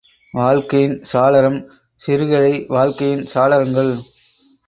வாழ்க்கையின் 0.33 0.95
சாளரம் 1.11 1.59
சிறுகதை, 1.95 2.65
வாழ்க்கையின் 2.67 3.23
சாளரங்கள். 3.33 3.93